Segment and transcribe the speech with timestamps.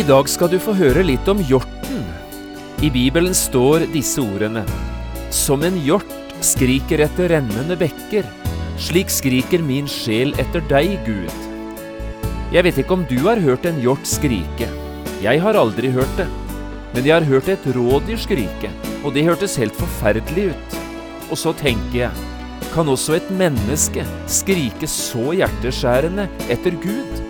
[0.00, 2.04] I dag skal du få høre litt om hjorten.
[2.80, 4.62] I Bibelen står disse ordene.
[5.34, 6.08] Som en hjort
[6.46, 8.24] skriker etter rennende bekker,
[8.80, 11.28] slik skriker min sjel etter deg, Gud.
[12.54, 14.70] Jeg vet ikke om du har hørt en hjort skrike.
[15.20, 16.30] Jeg har aldri hørt det.
[16.94, 18.72] Men jeg har hørt et rådyr skrike,
[19.04, 20.78] og det hørtes helt forferdelig ut.
[21.28, 22.28] Og så tenker jeg,
[22.72, 27.29] kan også et menneske skrike så hjerteskjærende etter Gud?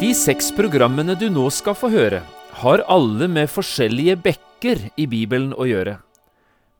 [0.00, 2.22] De seks programmene du nå skal få høre,
[2.62, 5.98] har alle med forskjellige bekker i Bibelen å gjøre.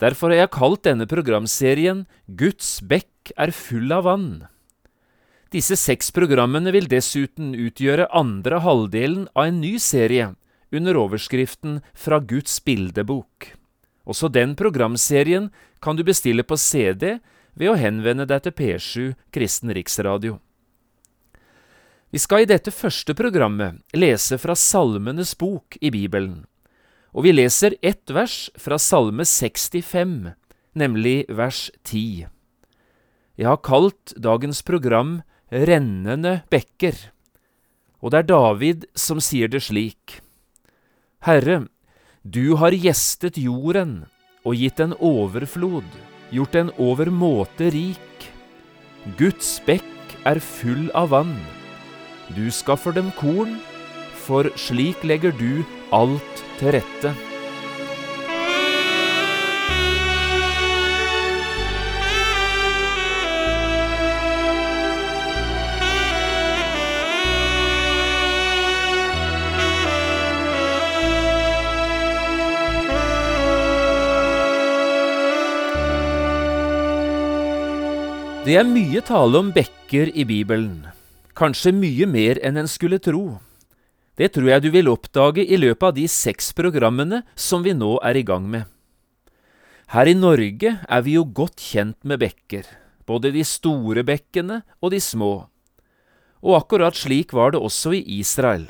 [0.00, 4.30] Derfor har jeg kalt denne programserien Guds bekk er full av vann.
[5.52, 10.32] Disse seks programmene vil dessuten utgjøre andre halvdelen av en ny serie
[10.72, 13.52] under overskriften Fra Guds bildebok.
[14.08, 15.52] Også den programserien
[15.84, 17.18] kan du bestille på CD
[17.52, 20.40] ved å henvende deg til P7 Kristen Riksradio.
[22.10, 26.40] Vi skal i dette første programmet lese fra Salmenes bok i Bibelen,
[27.14, 30.32] og vi leser ett vers fra Salme 65,
[30.74, 32.26] nemlig vers 10.
[33.38, 35.20] Jeg har kalt dagens program
[35.50, 36.98] Rennende bekker,
[38.02, 40.18] og det er David som sier det slik.
[41.26, 41.68] Herre,
[42.26, 44.04] du har gjestet jorden
[44.42, 45.86] og gitt en overflod,
[46.34, 48.28] gjort den overmåte rik.
[49.18, 51.59] Guds bekk er full av vann.
[52.36, 53.56] Du skaffer dem korn,
[54.14, 57.14] for slik legger du alt til rette.
[78.40, 80.80] Det er mye tale om bekker i Bibelen
[81.38, 83.40] kanskje mye mer enn en skulle tro.
[84.18, 87.96] Det tror jeg du vil oppdage i løpet av de seks programmene som vi nå
[88.04, 88.66] er i gang med.
[89.90, 92.66] Her i Norge er vi jo godt kjent med bekker,
[93.08, 95.32] både de store bekkene og de små.
[96.44, 98.68] Og akkurat slik var det også i Israel.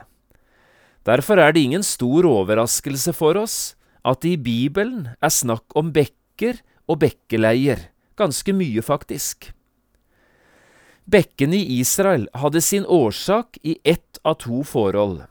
[1.05, 3.75] Derfor er det ingen stor overraskelse for oss
[4.07, 9.51] at det i Bibelen er snakk om bekker og bekkeleier, ganske mye faktisk.
[11.11, 15.25] Bekkene i Israel hadde sin årsak i ett av to forhold.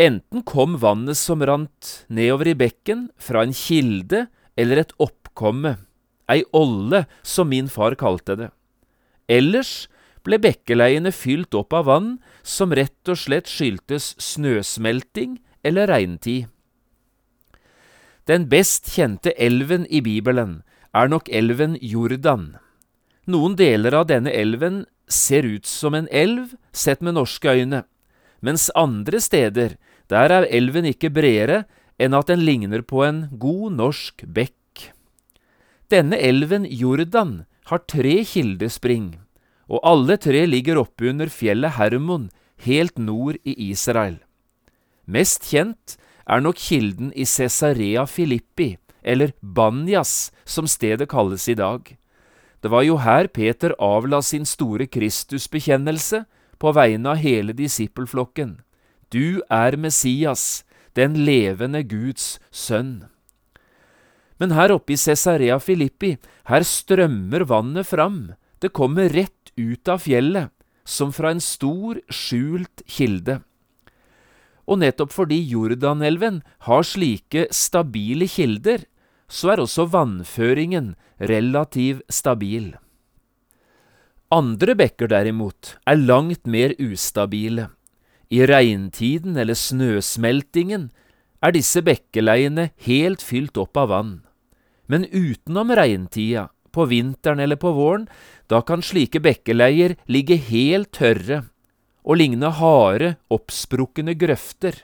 [0.00, 4.26] Enten kom vannet som rant nedover i bekken fra en kilde
[4.56, 5.74] eller et oppkomme,
[6.32, 8.50] ei olle som min far kalte det.
[9.28, 9.88] Ellers
[10.24, 12.10] ble bekkeleiene fylt opp av vann
[12.42, 16.46] som rett og slett skyldtes snøsmelting eller regntid.
[18.26, 20.62] Den best kjente elven i Bibelen
[20.96, 22.56] er nok elven Jordan.
[23.26, 27.82] Noen deler av denne elven ser ut som en elv sett med norske øyne,
[28.40, 29.74] mens andre steder,
[30.06, 31.64] der er elven ikke bredere
[31.98, 34.92] enn at den ligner på en god norsk bekk.
[35.90, 39.16] Denne elven Jordan har tre kildespring,
[39.66, 42.30] og alle tre ligger oppe under fjellet Hermon,
[42.62, 44.20] helt nord i Israel.
[45.06, 45.96] Mest kjent
[46.26, 51.94] er nok kilden i Cesarea Filippi, eller Banjas, som stedet kalles i dag.
[52.66, 56.24] Det var jo her Peter avla sin store Kristusbekjennelse
[56.58, 58.56] på vegne av hele disippelflokken.
[59.14, 60.64] Du er Messias,
[60.98, 63.06] den levende Guds sønn.
[64.42, 66.16] Men her oppe i Cesarea Filippi,
[66.50, 70.50] her strømmer vannet fram, det kommer rett ut av fjellet,
[70.82, 73.44] som fra en stor, skjult kilde.
[74.66, 78.90] Og nettopp fordi Jordanelven har slike stabile kilder,
[79.30, 82.74] så er også vannføringen relativt stabil.
[84.32, 87.70] Andre bekker derimot er langt mer ustabile.
[88.28, 90.90] I regntiden eller snøsmeltingen
[91.44, 94.14] er disse bekkeleiene helt fylt opp av vann.
[94.90, 98.04] Men utenom regntida, på vinteren eller på våren,
[98.50, 101.46] da kan slike bekkeleier ligge helt tørre
[102.06, 104.76] og ligne harde, oppsprukne grøfter.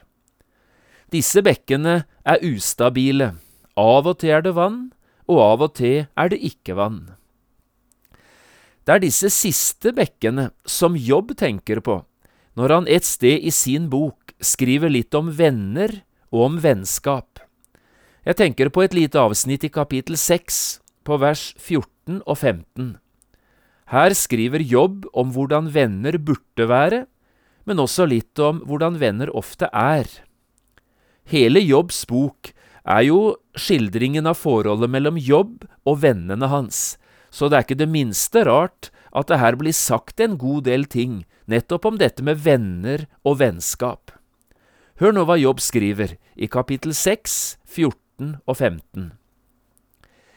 [1.13, 3.35] Disse bekkene er ustabile,
[3.79, 4.91] av og til er det vann,
[5.33, 7.03] og av og til er det ikke vann.
[8.83, 12.01] Det er disse siste bekkene som Jobb tenker på
[12.59, 16.03] når han et sted i sin bok skriver litt om venner
[16.33, 17.41] og om vennskap.
[18.27, 22.93] Jeg tenker på et lite avsnitt i kapittel 6, på vers 14 og 15.
[23.93, 27.01] Her skriver Jobb om hvordan venner burde være,
[27.67, 30.07] men også litt om hvordan venner ofte er.
[31.29, 32.53] Hele Jobbs bok
[32.89, 36.97] er jo skildringen av forholdet mellom Jobb og vennene hans,
[37.31, 40.87] så det er ikke det minste rart at det her blir sagt en god del
[40.91, 44.13] ting nettopp om dette med venner og vennskap.
[45.01, 49.13] Hør nå hva Jobb skriver i kapittel 6, 14 og 15.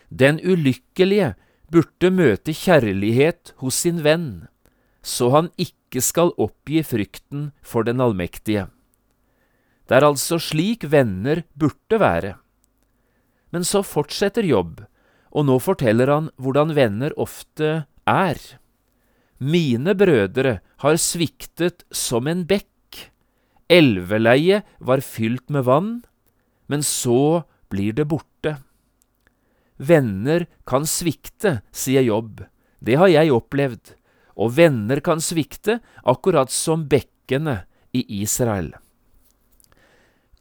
[0.09, 1.33] Den ulykkelige
[1.71, 4.47] burde møte kjærlighet hos sin venn,
[5.01, 8.69] så han ikke skal oppgi frykten for den allmektige.
[9.85, 12.35] Det er altså slik venner burde være.
[13.53, 14.81] Men så fortsetter Jobb,
[15.35, 18.39] og nå forteller han hvordan venner ofte er.
[19.39, 22.71] Mine brødre har sviktet som en bekk.
[23.69, 25.91] Elveleiet var fylt med vann,
[26.67, 28.57] men så blir det borte.
[29.77, 32.45] Venner kan svikte, sier Jobb.
[32.79, 33.95] Det har jeg opplevd.
[34.35, 37.63] Og venner kan svikte, akkurat som bekkene
[37.95, 38.73] i Israel.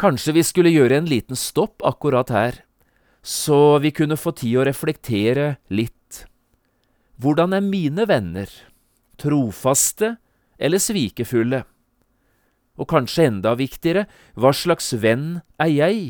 [0.00, 2.60] Kanskje vi skulle gjøre en liten stopp akkurat her,
[3.22, 6.24] så vi kunne få tid å reflektere litt.
[7.22, 8.50] Hvordan er mine venner?
[9.20, 10.16] trofaste
[10.58, 11.62] eller svikefulle?
[12.74, 16.00] Og kanskje enda viktigere, hva slags venn er jeg?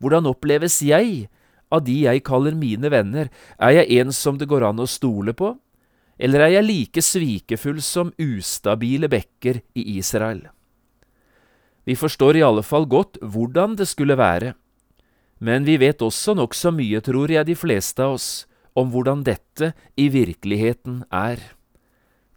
[0.00, 1.28] Hvordan oppleves jeg
[1.72, 3.30] av de jeg kaller mine venner?
[3.56, 5.54] Er jeg en som det går an å stole på,
[6.20, 10.44] eller er jeg like svikefull som ustabile bekker i Israel?
[11.86, 14.54] Vi forstår i alle fall godt hvordan det skulle være,
[15.38, 18.46] men vi vet også nokså mye, tror jeg, de fleste av oss,
[18.76, 21.40] om hvordan dette i virkeligheten er.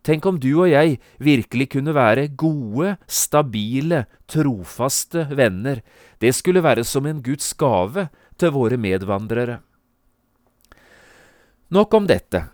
[0.03, 5.81] Tenk om du og jeg virkelig kunne være gode, stabile, trofaste venner.
[6.23, 8.07] Det skulle være som en Guds gave
[8.39, 9.59] til våre medvandrere.
[11.69, 12.47] Nok om dette.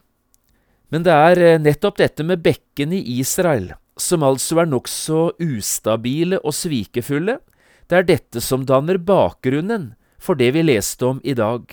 [0.92, 6.40] Men det er eh, nettopp dette med bekken i Israel, som altså er nokså ustabile
[6.44, 7.40] og svikefulle,
[7.90, 11.68] det er dette som danner bakgrunnen for det vi leste om i dag,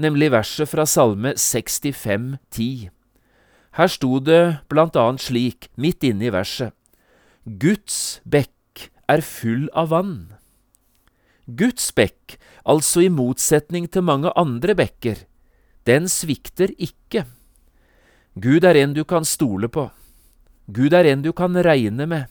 [0.00, 2.88] nemlig verset fra Salme 65, 10.
[3.76, 6.72] Her sto det blant annet slik, midt inne i verset,
[7.44, 10.16] Guds bekk er full av vann.
[11.46, 15.24] Guds bekk, altså i motsetning til mange andre bekker,
[15.88, 17.24] den svikter ikke.
[18.38, 19.88] Gud er en du kan stole på.
[20.70, 22.26] Gud er en du kan regne med.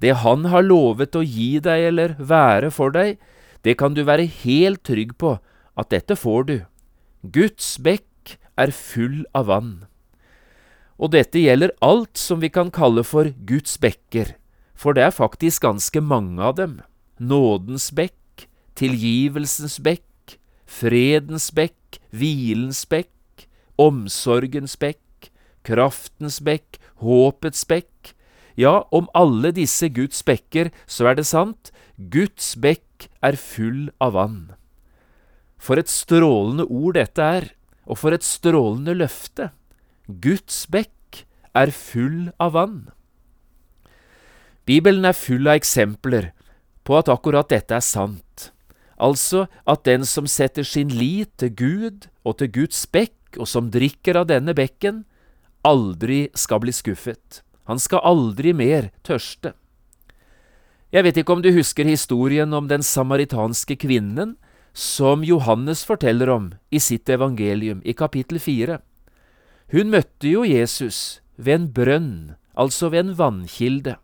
[0.00, 3.18] Det Han har lovet å gi deg eller være for deg,
[3.62, 5.36] det kan du være helt trygg på
[5.76, 6.56] at dette får du.
[7.22, 9.72] Guds bekk er full av vann.
[11.00, 14.34] Og dette gjelder alt som vi kan kalle for Guds bekker,
[14.76, 16.80] for det er faktisk ganske mange av dem.
[17.20, 23.46] Nådens bekk, tilgivelsens bekk, fredens bekk, hvilens bekk,
[23.80, 25.30] omsorgens bekk,
[25.64, 28.14] kraftens bekk, håpets bekk.
[28.60, 34.16] Ja, om alle disse Guds bekker, så er det sant, Guds bekk er full av
[34.18, 34.40] vann.
[35.60, 37.50] For et strålende ord dette er,
[37.84, 39.50] og for et strålende løfte.
[40.08, 41.24] Guds bekk
[41.56, 42.80] er full av vann.
[44.68, 46.30] Bibelen er full av eksempler
[46.86, 48.50] på at akkurat dette er sant,
[49.00, 53.70] altså at den som setter sin lit til Gud og til Guds bekk, og som
[53.70, 55.04] drikker av denne bekken,
[55.66, 57.42] aldri skal bli skuffet.
[57.68, 59.54] Han skal aldri mer tørste.
[60.90, 64.34] Jeg vet ikke om du husker historien om den samaritanske kvinnen
[64.74, 68.80] som Johannes forteller om i sitt evangelium i kapittel fire.
[69.70, 72.12] Hun møtte jo Jesus ved en brønn,
[72.58, 73.96] altså ved en vannkilde.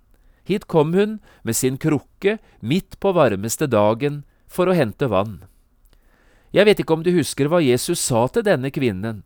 [0.47, 5.41] Hit kom hun med sin krukke midt på varmeste dagen for å hente vann.
[6.55, 9.25] Jeg vet ikke om du husker hva Jesus sa til denne kvinnen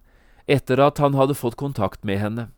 [0.50, 2.48] etter at han hadde fått kontakt med henne.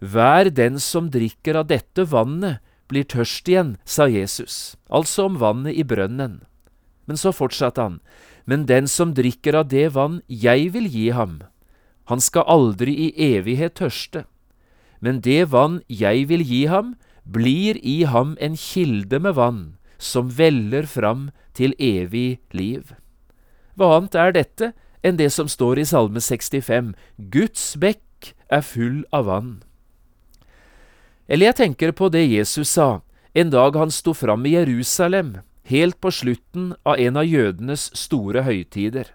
[0.00, 5.76] Hver den som drikker av dette vannet, blir tørst igjen, sa Jesus, altså om vannet
[5.78, 6.40] i brønnen.
[7.06, 8.00] Men så fortsatte han,
[8.50, 11.38] men den som drikker av det vann jeg vil gi ham,
[12.10, 14.24] han skal aldri i evighet tørste,
[14.98, 19.62] men det vann jeg vil gi ham, blir i ham en kilde med vann
[20.00, 22.90] som veller fram til evig liv.
[23.78, 26.92] Hva annet er dette enn det som står i Salme 65,
[27.32, 29.52] Guds bekk er full av vann.
[31.30, 33.00] Eller jeg tenker på det Jesus sa
[33.32, 35.36] en dag han sto fram i Jerusalem,
[35.70, 39.12] helt på slutten av en av jødenes store høytider.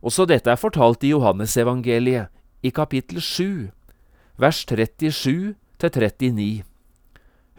[0.00, 2.30] Også dette er fortalt i Johannesevangeliet,
[2.62, 3.70] i kapittel 7,
[4.38, 6.62] vers 37 til 39.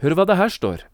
[0.02, 0.86] Hør hva det her står.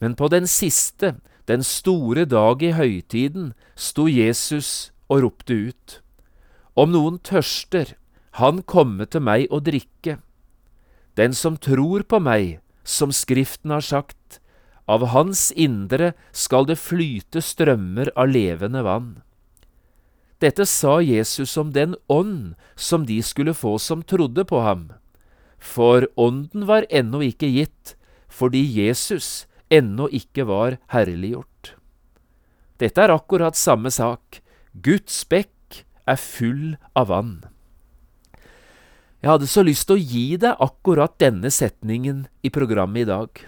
[0.00, 1.16] Men på den siste,
[1.48, 6.00] den store dag i høytiden, sto Jesus og ropte ut.
[6.78, 7.96] Om noen tørster,
[8.38, 10.20] han komme til meg og drikke.
[11.18, 14.38] Den som tror på meg, som Skriften har sagt,
[14.90, 19.10] av hans indre skal det flyte strømmer av levende vann.
[20.40, 24.88] Dette sa Jesus om den ånd som de skulle få som trodde på ham,
[25.60, 27.94] for ånden var ennå ikke gitt,
[28.32, 31.74] fordi Jesus ennå ikke var herliggjort.
[32.80, 34.40] Dette er akkurat samme sak.
[34.70, 37.40] Guds bekk er full av vann.
[39.20, 43.42] Jeg hadde så lyst til å gi deg akkurat denne setningen i programmet i dag.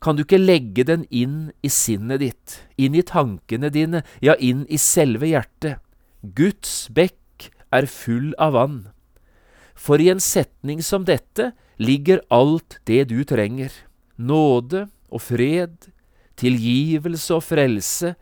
[0.00, 4.64] Kan du ikke legge den inn i sinnet ditt, inn i tankene dine, ja, inn
[4.70, 5.82] i selve hjertet?
[6.22, 8.80] Guds bekk er full av vann.
[9.78, 13.70] For i en setning som dette ligger alt det du trenger.
[14.16, 15.92] Nåde og fred,
[16.38, 18.16] tilgivelse og frelse,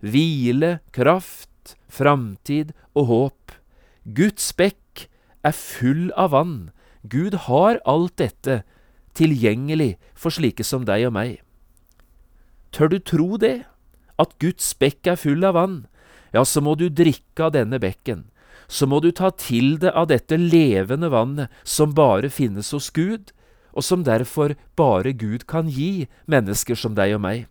[0.00, 1.51] hvile, kraft,
[1.92, 3.56] framtid og håp.
[4.04, 5.06] Guds bekk
[5.44, 6.56] er full av vann.
[7.02, 8.62] Gud har alt dette
[9.18, 11.40] tilgjengelig for slike som deg og meg.
[12.72, 13.64] Tør du tro det,
[14.20, 15.80] at Guds bekk er full av vann,
[16.32, 18.24] ja, så må du drikke av denne bekken,
[18.64, 23.34] så må du ta til deg av dette levende vannet som bare finnes hos Gud,
[23.72, 27.46] og som derfor bare Gud kan gi mennesker som deg og meg.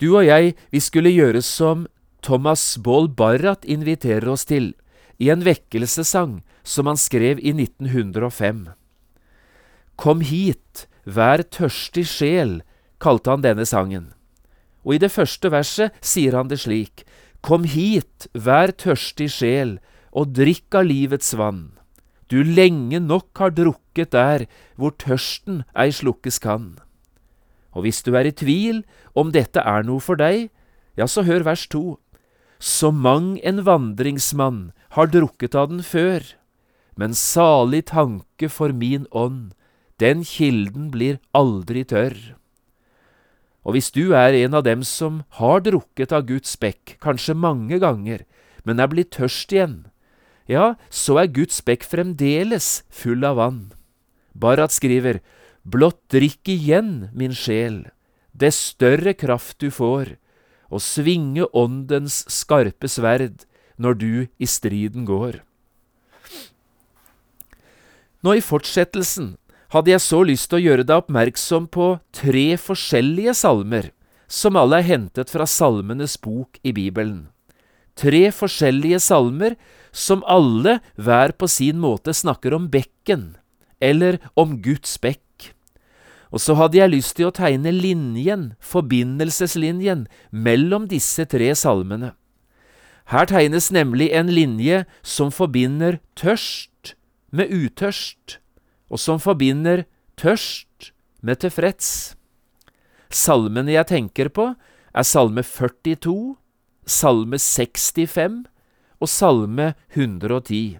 [0.00, 1.86] Du og jeg, vi skulle gjøre som
[2.22, 4.74] Thomas Baal Barrat inviterer oss til,
[5.20, 8.68] i en vekkelsessang som han skrev i 1905.
[10.00, 12.60] Kom hit, vær tørstig sjel,
[13.00, 14.12] kalte han denne sangen.
[14.84, 17.04] Og i det første verset sier han det slik,
[17.44, 19.78] Kom hit, vær tørstig sjel,
[20.12, 21.70] og drikk av livets vann.
[22.30, 24.44] Du lenge nok har drukket der
[24.76, 26.76] hvor tørsten ei slukkes kan.
[27.74, 28.82] Og hvis du er i tvil
[29.18, 30.50] om dette er noe for deg,
[30.98, 31.98] ja, så hør vers to.
[32.60, 36.20] Så mang en vandringsmann har drukket av den før,
[37.00, 39.54] men salig tanke for min ånd,
[39.96, 42.18] den kilden blir aldri tørr.
[43.64, 47.80] Og hvis du er en av dem som har drukket av Guds bekk, kanskje mange
[47.80, 48.24] ganger,
[48.64, 49.86] men er blitt tørst igjen,
[50.48, 53.60] ja, så er Guds bekk fremdeles full av vann.
[54.36, 55.20] Barat skriver,
[55.64, 57.84] Blott drikk igjen, min sjel,
[58.32, 60.16] dess større kraft du får,
[60.70, 63.44] og svinge åndens skarpe sverd
[63.80, 65.40] når du i striden går.
[68.20, 69.34] Nå i fortsettelsen
[69.72, 73.90] hadde jeg så lyst til å gjøre deg oppmerksom på tre forskjellige salmer,
[74.30, 77.30] som alle er hentet fra Salmenes bok i Bibelen.
[77.98, 79.56] Tre forskjellige salmer
[79.90, 83.34] som alle hver på sin måte snakker om bekken,
[83.80, 85.24] eller om Guds bekk.
[86.30, 92.14] Og så hadde jeg lyst til å tegne linjen, forbindelseslinjen, mellom disse tre salmene.
[93.10, 96.94] Her tegnes nemlig en linje som forbinder tørst
[97.34, 98.38] med utørst,
[98.90, 99.82] og som forbinder
[100.18, 102.14] tørst med tilfreds.
[103.10, 104.52] Salmene jeg tenker på,
[104.94, 106.36] er Salme 42,
[106.86, 108.44] Salme 65
[109.00, 110.78] og Salme 110.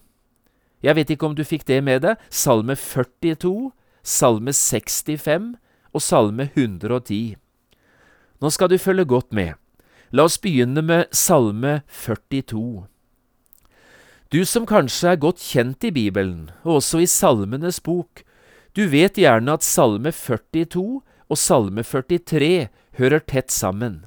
[0.82, 2.18] Jeg vet ikke om du fikk det med deg.
[2.30, 3.70] Salme 42,
[4.10, 5.54] Salme 65
[5.94, 7.36] og Salme 110.
[8.42, 9.54] Nå skal du følge godt med.
[10.10, 12.88] La oss begynne med Salme 42.
[14.30, 18.24] Du som kanskje er godt kjent i Bibelen, og også i Salmenes bok,
[18.74, 20.84] du vet gjerne at Salme 42
[21.30, 24.04] og Salme 43 hører tett sammen.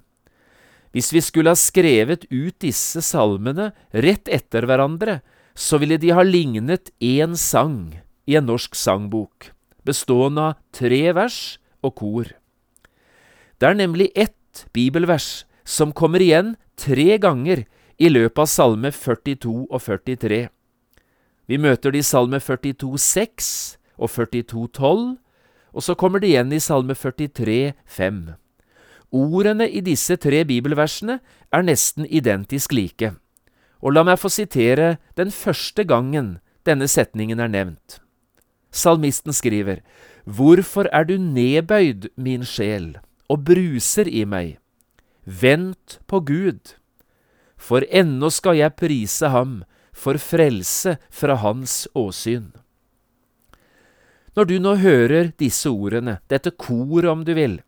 [0.92, 5.22] Hvis vi skulle ha skrevet ut disse salmene rett etter hverandre,
[5.56, 7.96] så ville de ha lignet én sang
[8.28, 9.53] i en norsk sangbok
[9.88, 12.32] bestående av tre vers og kor.
[13.60, 17.66] Det er nemlig ett bibelvers som kommer igjen tre ganger
[17.98, 20.48] i løpet av Salme 42 og 43.
[21.48, 23.50] Vi møter det i Salme 42, 6
[23.98, 25.04] og 42, 12,
[25.74, 28.22] og så kommer det igjen i Salme 43, 5.
[29.14, 31.20] Ordene i disse tre bibelversene
[31.54, 33.14] er nesten identisk like,
[33.84, 38.00] og la meg få sitere den første gangen denne setningen er nevnt.
[38.74, 39.84] Salmisten skriver,
[40.26, 42.98] Hvorfor er du nedbøyd, min sjel,
[43.30, 44.58] og bruser i meg?
[45.24, 46.76] Vent på Gud,
[47.56, 49.62] for ennå skal jeg prise ham
[49.94, 52.52] for frelse fra hans åsyn.
[54.34, 57.60] Når du nå hører disse ordene, dette koret om du vil,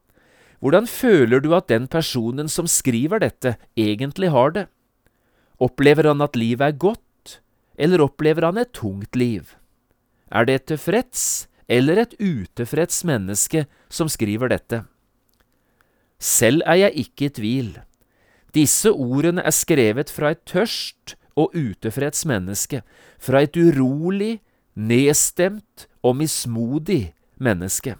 [0.60, 4.66] hvordan føler du at den personen som skriver dette, egentlig har det?
[5.62, 7.38] Opplever han at livet er godt,
[7.78, 9.54] eller opplever han et tungt liv?
[10.36, 14.82] Er det et tilfreds eller et utilfreds menneske som skriver dette?
[16.20, 17.70] Selv er jeg ikke i tvil.
[18.56, 22.82] Disse ordene er skrevet fra et tørst og utilfreds menneske,
[23.20, 24.39] fra et urolig,
[24.75, 27.96] nedstemt og mismodig menneske.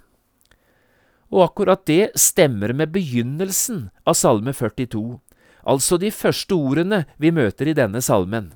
[1.32, 5.20] Og akkurat det stemmer med begynnelsen av Salme 42,
[5.68, 8.54] altså de første ordene vi møter i denne salmen.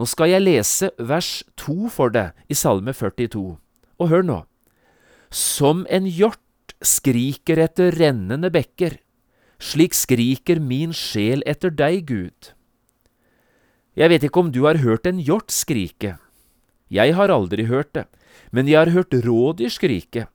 [0.00, 3.58] Nå skal jeg lese vers to for deg i Salme 42,
[4.00, 4.38] og hør nå.
[5.28, 8.96] Som en hjort skriker etter rennende bekker,
[9.60, 12.54] slik skriker min sjel etter deg, Gud.
[13.92, 16.16] Jeg vet ikke om du har hørt en hjort skrike.
[16.88, 18.08] Jeg har aldri hørt det,
[18.56, 20.30] men jeg har hørt rådyr skrike,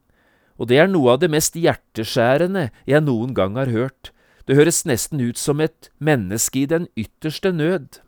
[0.62, 4.14] og det er noe av det mest hjerteskjærende jeg noen gang har hørt.
[4.46, 8.05] Det høres nesten ut som et menneske i den ytterste nød.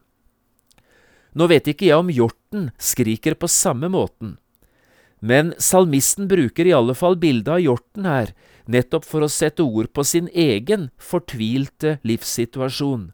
[1.36, 4.38] Nå vet ikke jeg om hjorten skriker på samme måten,
[5.20, 8.34] men salmisten bruker i alle fall bildet av hjorten her,
[8.70, 13.12] nettopp for å sette ord på sin egen fortvilte livssituasjon.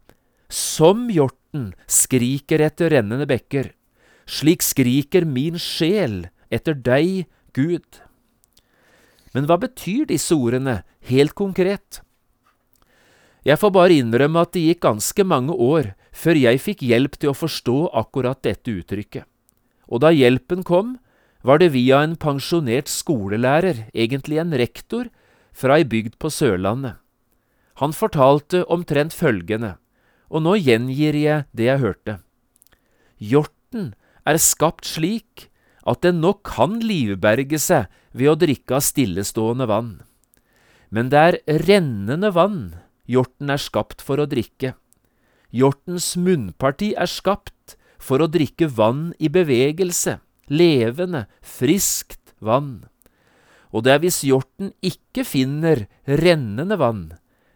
[0.52, 3.72] Som hjorten skriker etter rennende bekker,
[4.28, 8.02] slik skriker min sjel etter deg, Gud.
[9.34, 12.02] Men hva betyr disse ordene helt konkret?
[13.44, 17.34] Jeg får bare innrømme at det gikk ganske mange år før jeg fikk hjelp til
[17.34, 19.26] å forstå akkurat dette uttrykket.
[19.90, 20.98] Og da hjelpen kom,
[21.44, 25.10] var det via en pensjonert skolelærer, egentlig en rektor,
[25.54, 26.98] fra ei bygd på Sørlandet.
[27.82, 29.76] Han fortalte omtrent følgende,
[30.30, 32.16] og nå gjengir jeg det jeg hørte.
[33.18, 33.92] Hjorten
[34.26, 35.50] er skapt slik
[35.86, 39.94] at den nok kan livberge seg ved å drikke av stillestående vann.
[40.94, 42.62] Men det er rennende vann
[43.10, 44.74] hjorten er skapt for å drikke.
[45.54, 50.18] Hjortens munnparti er skapt for å drikke vann i bevegelse,
[50.50, 52.88] levende, friskt vann.
[53.70, 57.06] Og det er hvis hjorten ikke finner rennende vann,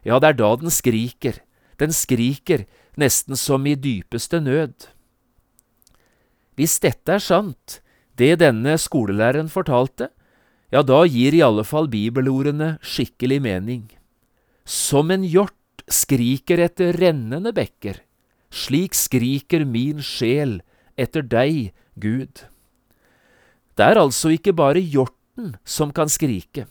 [0.05, 1.41] ja, det er da den skriker,
[1.81, 4.87] den skriker nesten som i dypeste nød.
[6.57, 7.79] Hvis dette er sant,
[8.17, 10.09] det denne skolelæreren fortalte,
[10.73, 13.83] ja, da gir i alle fall bibelordene skikkelig mening.
[14.67, 15.56] Som en hjort
[15.87, 18.01] skriker etter rennende bekker,
[18.51, 20.59] slik skriker min sjel
[20.99, 22.43] etter deg, Gud.
[23.77, 26.67] Det er altså ikke bare hjorten som kan skrike.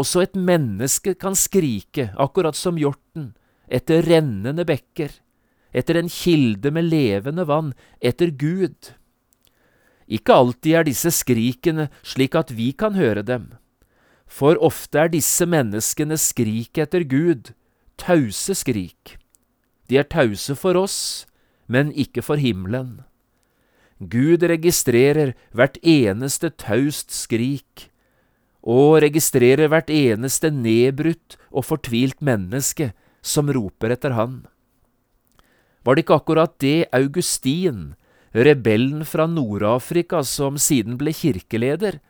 [0.00, 3.34] Også et menneske kan skrike, akkurat som hjorten,
[3.68, 5.12] etter rennende bekker,
[5.76, 8.94] etter en kilde med levende vann, etter Gud.
[10.10, 13.52] Ikke alltid er disse skrikene slik at vi kan høre dem,
[14.26, 17.52] for ofte er disse menneskene skrik etter Gud
[18.00, 19.16] tause skrik.
[19.88, 21.26] De er tause for oss,
[21.68, 23.02] men ikke for himmelen.
[24.00, 27.90] Gud registrerer hvert eneste taust skrik,
[28.60, 34.42] og registrerer hvert eneste nedbrutt og fortvilt menneske som roper etter Han.
[35.84, 37.94] Var det ikke akkurat det Augustin,
[38.32, 42.00] rebellen fra Nord-Afrika som siden ble kirkeleder,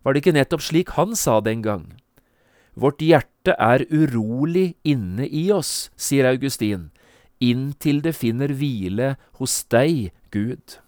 [0.00, 1.99] var det ikke nettopp slik han sa den gang?
[2.80, 6.88] Vårt hjerte er urolig inne i oss, sier Augustin,
[7.40, 10.78] inntil det finner hvile hos deg, Gud.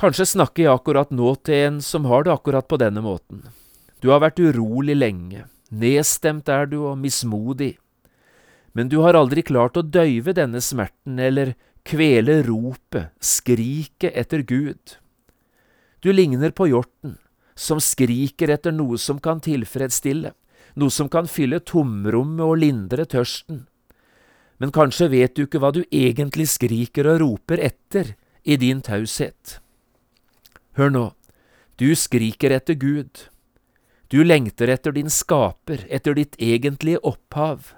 [0.00, 3.44] Kanskje snakker jeg akkurat nå til en som har det akkurat på denne måten.
[4.00, 7.74] Du har vært urolig lenge, nedstemt er du og mismodig,
[8.74, 11.52] men du har aldri klart å døyve denne smerten eller
[11.86, 14.96] kvele ropet, skriket etter Gud.
[16.02, 17.18] Du ligner på hjorten,
[17.54, 20.32] som skriker etter noe som kan tilfredsstille,
[20.74, 23.64] noe som kan fylle tomrommet og lindre tørsten.
[24.58, 29.58] Men kanskje vet du ikke hva du egentlig skriker og roper etter i din taushet.
[30.78, 31.06] Hør nå,
[31.78, 33.28] du skriker etter Gud.
[34.10, 37.74] Du lengter etter din skaper, etter ditt egentlige opphav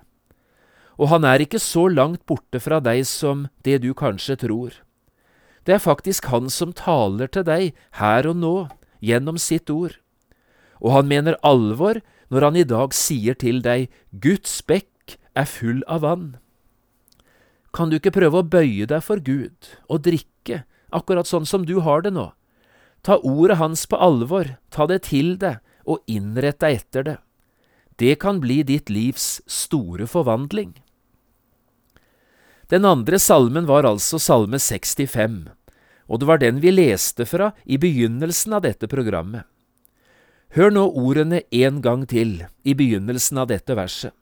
[0.97, 4.73] og han er ikke så langt borte fra deg som det du kanskje tror.
[5.67, 8.57] Det er faktisk han som taler til deg her og nå,
[9.01, 9.97] gjennom sitt ord.
[10.81, 15.83] Og han mener alvor når han i dag sier til deg Guds bekk er full
[15.87, 16.29] av vann.
[17.77, 21.79] Kan du ikke prøve å bøye deg for Gud og drikke, akkurat sånn som du
[21.85, 22.31] har det nå?
[23.05, 27.19] Ta ordet hans på alvor, ta det til deg og innrett deg etter det.
[28.01, 30.75] Det kan bli ditt livs store forvandling.
[32.69, 35.47] Den andre salmen var altså salme 65,
[36.07, 39.47] og det var den vi leste fra i begynnelsen av dette programmet.
[40.55, 44.15] Hør nå ordene en gang til i begynnelsen av dette verset.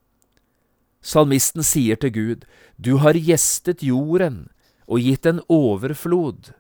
[1.05, 2.45] Salmisten sier til Gud,
[2.81, 4.49] Du har gjestet jorden
[4.89, 6.55] og gitt en overflod,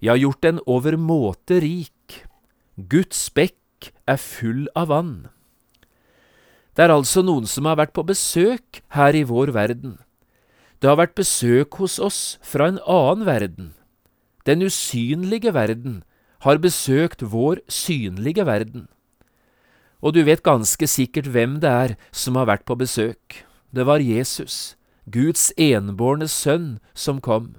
[0.00, 2.20] ja, gjort den overmåte rik.
[2.76, 5.28] Guds bekk er full av vann.
[6.76, 9.96] Det er altså noen som har vært på besøk her i vår verden.
[10.78, 13.72] Det har vært besøk hos oss fra en annen verden.
[14.48, 16.02] Den usynlige verden
[16.40, 18.86] har besøkt vår synlige verden.
[20.00, 23.42] Og du vet ganske sikkert hvem det er som har vært på besøk.
[23.74, 27.58] Det var Jesus, Guds enbårne sønn, som kom.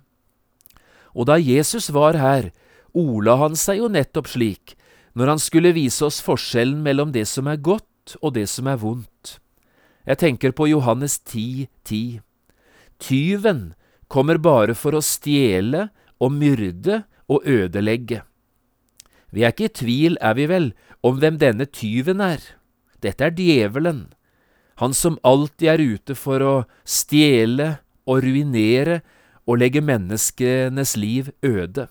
[1.13, 2.49] Og da Jesus var her,
[2.97, 4.73] ola han seg jo nettopp slik,
[5.13, 8.81] når han skulle vise oss forskjellen mellom det som er godt og det som er
[8.81, 9.37] vondt.
[10.09, 12.21] Jeg tenker på Johannes 10, 10.
[12.97, 13.73] Tyven
[14.09, 18.21] kommer bare for å stjele og myrde og ødelegge.
[19.31, 20.71] Vi er ikke i tvil, er vi vel,
[21.03, 22.41] om hvem denne tyven er.
[23.03, 24.09] Dette er djevelen,
[24.79, 26.53] han som alltid er ute for å
[26.87, 29.01] stjele og ruinere
[29.47, 31.87] og legge menneskenes liv øde.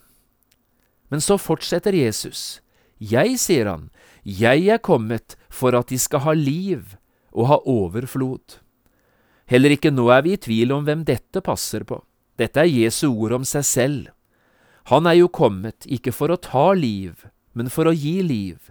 [1.09, 2.61] Men så fortsetter Jesus.
[2.99, 3.89] Jeg, sier han,
[4.25, 6.97] jeg er kommet for at de skal ha liv
[7.33, 8.59] og ha overflod.
[9.49, 12.03] Heller ikke nå er vi i tvil om hvem dette passer på.
[12.39, 14.09] Dette er Jesu ord om seg selv.
[14.89, 18.71] Han er jo kommet ikke for å ta liv, men for å gi liv,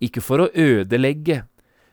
[0.00, 1.42] ikke for å ødelegge,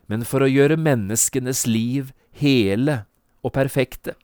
[0.08, 3.02] men for å gjøre menneskenes liv hele
[3.44, 4.16] og perfekte.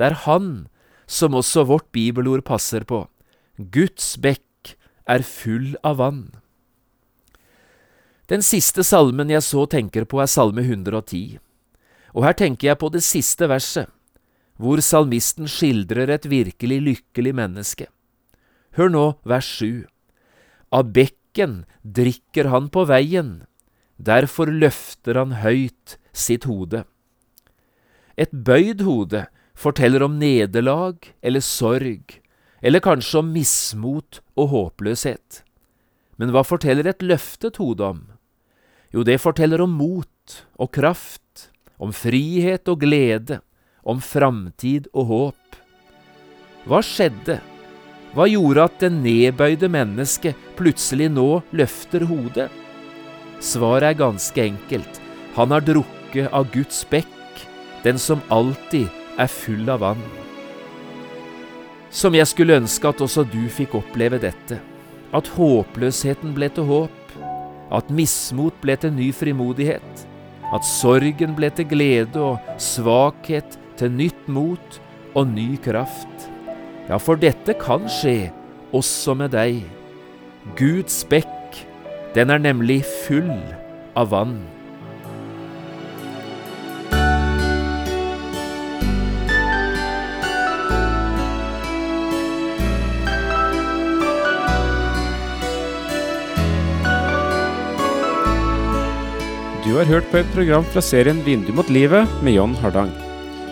[0.00, 0.68] Det er Han
[1.04, 3.04] som også vårt bibelord passer på.
[3.58, 6.30] Guds bekk er full av vann.
[8.32, 11.36] Den siste salmen jeg så tenker på, er salme 110,
[12.16, 13.90] og her tenker jeg på det siste verset,
[14.56, 17.92] hvor salmisten skildrer et virkelig lykkelig menneske.
[18.76, 19.86] Hør nå vers sju.
[20.72, 23.42] Av bekken drikker han på veien,
[24.02, 26.82] Derfor løfter han høyt sitt hode.
[28.18, 32.18] Et bøyd hode forteller om nederlag eller sorg,
[32.62, 35.42] eller kanskje om mismot og håpløshet.
[36.18, 38.02] Men hva forteller et løftet hode om?
[38.92, 43.40] Jo, det forteller om mot og kraft, om frihet og glede,
[43.82, 45.62] om framtid og håp.
[46.66, 47.40] Hva skjedde?
[48.12, 52.50] Hva gjorde at det nedbøyde mennesket plutselig nå løfter hodet?
[53.40, 55.00] Svaret er ganske enkelt.
[55.38, 57.08] Han har drukket av Guds bekk,
[57.86, 60.04] den som alltid er full av vann.
[61.92, 64.60] Som jeg skulle ønske at også du fikk oppleve dette.
[65.16, 67.16] At håpløsheten ble til håp.
[67.72, 70.06] At mismot ble til ny frimodighet.
[70.52, 74.80] At sorgen ble til glede og svakhet til nytt mot
[75.16, 76.11] og ny kraft.
[76.92, 78.28] Ja, for dette kan skje
[78.76, 79.62] også med deg.
[80.58, 81.62] Guds bekk
[82.12, 83.30] den er nemlig full
[83.96, 84.34] av vann.
[99.62, 102.92] Du har hørt på et program fra serien Vindu mot livet med John Hardang.